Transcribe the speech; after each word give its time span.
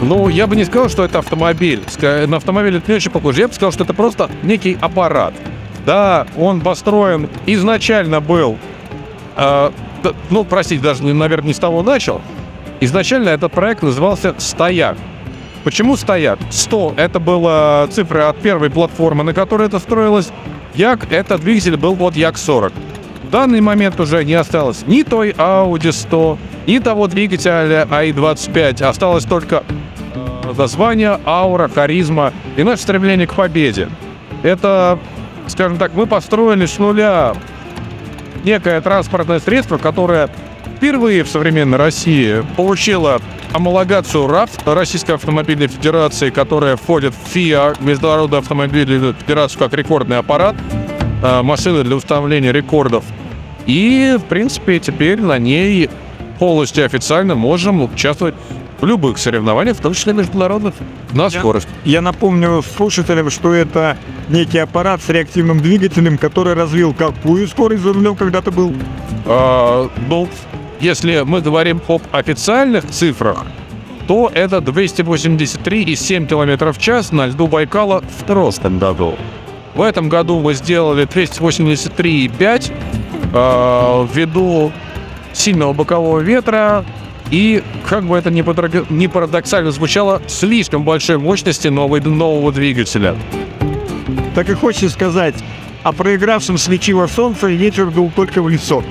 Ну, 0.00 0.28
я 0.28 0.46
бы 0.46 0.56
не 0.56 0.64
сказал, 0.64 0.88
что 0.88 1.04
это 1.04 1.18
автомобиль. 1.18 1.82
На 2.00 2.36
автомобиль 2.36 2.76
это 2.76 2.90
не 2.90 2.96
очень 2.96 3.10
похоже. 3.10 3.40
Я 3.40 3.48
бы 3.48 3.54
сказал, 3.54 3.72
что 3.72 3.84
это 3.84 3.94
просто 3.94 4.30
некий 4.42 4.78
аппарат. 4.80 5.34
Да, 5.84 6.26
он 6.36 6.60
построен 6.60 7.28
изначально 7.46 8.20
был... 8.20 8.58
э, 9.36 9.70
ну, 10.30 10.44
простите, 10.44 10.82
даже, 10.82 11.02
наверное, 11.02 11.48
не 11.48 11.54
с 11.54 11.58
того 11.58 11.82
начал. 11.82 12.20
Изначально 12.80 13.30
этот 13.30 13.52
проект 13.52 13.82
назывался 13.82 14.34
«Стояк». 14.38 14.96
Почему 15.64 15.96
«Стояк»? 15.96 16.38
100— 16.50 16.94
это 16.96 17.18
была 17.18 17.88
цифра 17.90 18.28
от 18.28 18.38
первой 18.38 18.70
платформы, 18.70 19.24
на 19.24 19.34
которой 19.34 19.66
это 19.66 19.80
строилось. 19.80 20.30
Як— 20.74 21.08
это 21.12 21.38
двигатель 21.38 21.76
был 21.76 21.94
вот 21.94 22.16
Як-40. 22.16 22.72
В 23.28 23.30
данный 23.30 23.60
момент 23.60 24.00
уже 24.00 24.24
не 24.24 24.32
осталось 24.32 24.84
ни 24.86 25.02
той 25.02 25.32
Audi 25.32 25.92
100, 25.92 26.38
ни 26.66 26.78
того 26.78 27.08
двигателя 27.08 27.86
AI-25. 27.90 28.82
Осталось 28.82 29.24
только 29.24 29.64
э, 30.14 30.52
название, 30.56 31.20
аура, 31.26 31.68
харизма 31.68 32.32
и 32.56 32.62
наше 32.62 32.84
стремление 32.84 33.26
к 33.26 33.34
победе. 33.34 33.90
Это, 34.42 34.98
скажем 35.46 35.76
так, 35.76 35.92
мы 35.92 36.06
построили 36.06 36.64
с 36.64 36.78
нуля 36.78 37.34
некое 38.44 38.80
транспортное 38.80 39.40
средство, 39.40 39.76
которое 39.76 40.30
впервые 40.78 41.22
в 41.22 41.28
современной 41.28 41.76
России 41.76 42.42
получило 42.56 43.20
амалогацию 43.52 44.26
РАФ, 44.26 44.52
Российской 44.64 45.16
автомобильной 45.16 45.66
федерации, 45.66 46.30
которая 46.30 46.76
входит 46.76 47.12
в 47.12 47.28
ФИА, 47.28 47.74
Международную 47.80 48.40
автомобильную 48.40 49.12
федерацию, 49.12 49.58
как 49.58 49.74
рекордный 49.74 50.16
аппарат, 50.16 50.56
машины 51.22 51.82
для 51.84 51.96
установления 51.96 52.52
рекордов. 52.52 53.04
И, 53.66 54.16
в 54.18 54.24
принципе, 54.24 54.78
теперь 54.78 55.20
на 55.20 55.38
ней 55.38 55.90
полностью 56.38 56.84
официально 56.84 57.34
можем 57.34 57.82
участвовать 57.82 58.34
в 58.80 58.86
любых 58.86 59.18
соревнованиях, 59.18 59.76
в 59.76 59.80
том 59.80 59.92
числе 59.92 60.12
международных, 60.12 60.74
на 61.12 61.24
Я- 61.24 61.30
скорость. 61.30 61.68
Я 61.84 62.00
напомню 62.00 62.62
слушателям, 62.76 63.28
что 63.30 63.52
это 63.52 63.96
некий 64.28 64.58
аппарат 64.58 65.02
с 65.02 65.08
реактивным 65.08 65.60
двигателем, 65.60 66.16
который 66.16 66.54
развил 66.54 66.94
какую 66.94 67.48
скорость 67.48 67.82
за 67.82 67.92
рулем 67.92 68.14
когда 68.14 68.40
ты 68.40 68.50
был? 68.50 68.72
А, 69.26 69.90
ну, 70.08 70.28
если 70.80 71.22
мы 71.26 71.40
говорим 71.40 71.80
об 71.88 72.02
официальных 72.12 72.86
цифрах, 72.88 73.44
то 74.06 74.30
это 74.32 74.58
283,7 74.60 76.26
км 76.26 76.72
в 76.72 76.78
час 76.78 77.12
на 77.12 77.26
льду 77.26 77.46
Байкала 77.48 78.02
в 78.18 78.24
прошлом 78.24 78.78
году. 78.78 79.16
В 79.78 79.82
этом 79.82 80.08
году 80.08 80.40
мы 80.40 80.54
сделали 80.54 81.06
283,5 81.06 82.72
а, 83.32 84.08
ввиду 84.12 84.72
сильного 85.32 85.72
бокового 85.72 86.18
ветра 86.18 86.84
и, 87.30 87.62
как 87.88 88.02
бы 88.02 88.16
это 88.16 88.32
ни, 88.32 89.06
парадоксально 89.06 89.70
звучало, 89.70 90.20
слишком 90.26 90.82
большой 90.82 91.18
мощности 91.18 91.68
новой, 91.68 92.00
нового 92.00 92.50
двигателя. 92.50 93.14
Так 94.34 94.48
и 94.48 94.54
хочешь 94.54 94.90
сказать, 94.90 95.36
а 95.84 95.92
проигравшим 95.92 96.58
слечило 96.58 97.06
солнце 97.06 97.46
ветер 97.46 97.92
дул 97.92 98.10
только 98.16 98.42
в 98.42 98.48
лицо. 98.48 98.82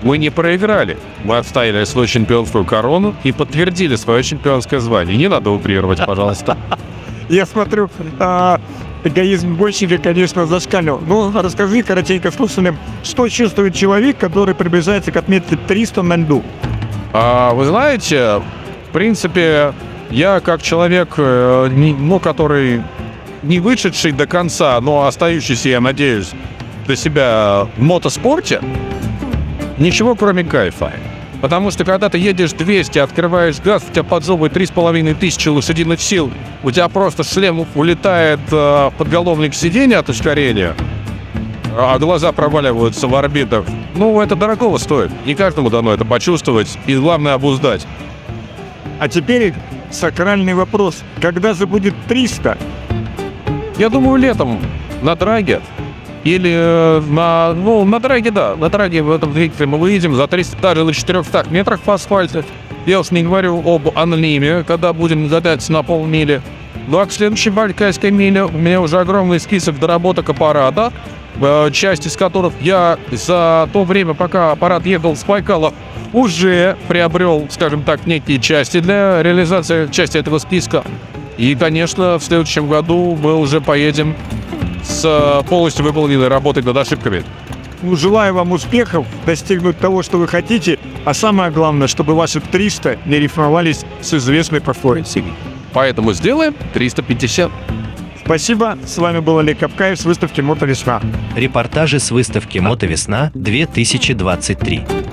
Мы 0.00 0.16
не 0.16 0.30
проиграли. 0.30 0.96
Мы 1.22 1.36
отстояли 1.36 1.84
свою 1.84 2.06
чемпионскую 2.06 2.64
корону 2.64 3.14
и 3.24 3.32
подтвердили 3.32 3.96
свое 3.96 4.22
чемпионское 4.22 4.80
звание. 4.80 5.18
Не 5.18 5.28
надо 5.28 5.50
уприровать, 5.50 6.02
пожалуйста. 6.06 6.56
Я 7.28 7.46
смотрю, 7.46 7.88
а, 8.18 8.60
эгоизм 9.04 9.56
гонщика, 9.56 9.98
конечно, 9.98 10.46
зашкалил. 10.46 11.00
Ну, 11.06 11.32
расскажи 11.34 11.82
коротенько 11.82 12.30
слушателям, 12.30 12.78
что 13.02 13.28
чувствует 13.28 13.74
человек, 13.74 14.18
который 14.18 14.54
приближается 14.54 15.12
к 15.12 15.16
отметке 15.16 15.56
300 15.56 16.02
на 16.02 16.16
льду? 16.16 16.42
А, 17.12 17.52
вы 17.54 17.64
знаете, 17.64 18.42
в 18.88 18.92
принципе, 18.92 19.72
я 20.10 20.40
как 20.40 20.62
человек, 20.62 21.14
э, 21.16 21.68
ну, 21.70 22.18
который 22.18 22.82
не 23.42 23.58
вышедший 23.60 24.12
до 24.12 24.26
конца, 24.26 24.80
но 24.80 25.06
остающийся, 25.06 25.68
я 25.70 25.80
надеюсь, 25.80 26.30
для 26.86 26.96
себя 26.96 27.66
в 27.76 27.82
мотоспорте, 27.82 28.60
ничего 29.78 30.14
кроме 30.14 30.44
кайфа. 30.44 30.92
Потому 31.42 31.72
что 31.72 31.84
когда 31.84 32.08
ты 32.08 32.18
едешь 32.18 32.52
200, 32.52 33.00
открываешь 33.00 33.58
газ, 33.58 33.84
у 33.86 33.92
тебя 33.92 34.04
подзовывает 34.04 34.56
3,5 34.56 35.14
тысячи 35.16 35.48
лошадиных 35.48 36.00
сил, 36.00 36.30
у 36.62 36.70
тебя 36.70 36.88
просто 36.88 37.24
шлем 37.24 37.66
улетает 37.74 38.38
э, 38.52 38.54
в 38.54 38.92
подголовник 38.96 39.52
сиденья 39.52 39.98
от 39.98 40.08
ускорения, 40.08 40.76
а 41.76 41.98
глаза 41.98 42.30
проваливаются 42.30 43.08
в 43.08 43.14
орбитах. 43.16 43.64
Ну, 43.96 44.20
это 44.20 44.36
дорогого 44.36 44.78
стоит. 44.78 45.10
Не 45.26 45.34
каждому 45.34 45.68
дано 45.68 45.92
это 45.92 46.04
почувствовать 46.04 46.78
и, 46.86 46.94
главное, 46.94 47.34
обуздать. 47.34 47.88
А 49.00 49.08
теперь 49.08 49.52
сакральный 49.90 50.54
вопрос. 50.54 51.02
Когда 51.20 51.54
же 51.54 51.66
будет 51.66 51.94
300? 52.06 52.56
Я 53.78 53.88
думаю, 53.88 54.16
летом 54.16 54.60
на 55.02 55.16
драге 55.16 55.60
или 56.24 56.52
э, 56.54 57.00
на... 57.08 57.52
Ну, 57.52 57.84
на 57.84 57.98
драге, 57.98 58.30
да. 58.30 58.54
На 58.56 58.68
драге 58.68 59.02
в 59.02 59.10
этом 59.10 59.32
двигателе 59.32 59.66
мы 59.66 59.78
выедем 59.78 60.14
за 60.14 60.26
300, 60.26 60.56
даже 60.60 60.84
на 60.84 60.92
400 60.92 61.46
метрах 61.50 61.80
по 61.80 61.94
асфальту. 61.94 62.44
Я 62.86 63.00
уж 63.00 63.10
не 63.10 63.22
говорю 63.22 63.62
об 63.64 63.96
анлиме, 63.96 64.64
когда 64.64 64.92
будем 64.92 65.28
задать 65.28 65.68
на 65.68 65.82
полмили. 65.82 66.40
Ну 66.88 66.98
а 66.98 67.06
к 67.06 67.12
следующей 67.12 67.50
Байкальской 67.50 68.10
миле 68.10 68.44
у 68.44 68.50
меня 68.50 68.80
уже 68.80 68.98
огромный 68.98 69.38
список 69.38 69.78
доработок 69.78 70.28
аппарата, 70.28 70.92
э, 71.40 71.70
часть 71.72 72.06
из 72.06 72.16
которых 72.16 72.52
я 72.60 72.98
за 73.10 73.68
то 73.72 73.84
время, 73.84 74.14
пока 74.14 74.52
аппарат 74.52 74.86
ехал 74.86 75.16
с 75.16 75.24
Байкала, 75.24 75.72
уже 76.12 76.76
приобрел, 76.88 77.46
скажем 77.50 77.82
так, 77.82 78.06
некие 78.06 78.38
части 78.38 78.80
для 78.80 79.22
реализации 79.22 79.88
части 79.90 80.18
этого 80.18 80.38
списка. 80.38 80.84
И, 81.38 81.54
конечно, 81.54 82.18
в 82.18 82.22
следующем 82.22 82.68
году 82.68 83.18
мы 83.20 83.36
уже 83.36 83.60
поедем 83.60 84.14
с 84.82 85.04
э, 85.04 85.48
полностью 85.48 85.84
выполненной 85.84 86.28
работой 86.28 86.62
над 86.62 86.76
ошибками. 86.76 87.24
Ну, 87.82 87.96
желаю 87.96 88.34
вам 88.34 88.52
успехов, 88.52 89.06
достигнуть 89.26 89.78
того, 89.78 90.02
что 90.02 90.18
вы 90.18 90.28
хотите, 90.28 90.78
а 91.04 91.14
самое 91.14 91.50
главное, 91.50 91.88
чтобы 91.88 92.14
ваши 92.14 92.40
300 92.40 92.98
не 93.06 93.18
рифмовались 93.18 93.84
с 94.00 94.14
известной 94.14 94.60
перформансой. 94.60 95.24
Поэтому 95.72 96.12
сделаем 96.12 96.54
350. 96.74 97.50
Спасибо, 98.24 98.78
с 98.86 98.98
вами 98.98 99.18
был 99.18 99.38
Олег 99.38 99.58
Капкаев 99.58 99.98
с 99.98 100.04
выставки 100.04 100.40
«Мотовесна». 100.40 101.02
Репортажи 101.34 101.98
с 101.98 102.12
выставки 102.12 102.58
«Мотовесна 102.58 103.32
2023». 103.34 105.11